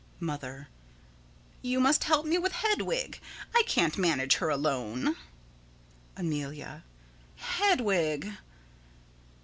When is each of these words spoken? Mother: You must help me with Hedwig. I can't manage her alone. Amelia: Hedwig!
Mother: 0.19 0.67
You 1.61 1.79
must 1.79 2.05
help 2.05 2.25
me 2.25 2.39
with 2.39 2.53
Hedwig. 2.53 3.19
I 3.53 3.61
can't 3.67 3.99
manage 3.99 4.37
her 4.37 4.49
alone. 4.49 5.15
Amelia: 6.17 6.83
Hedwig! 7.35 8.33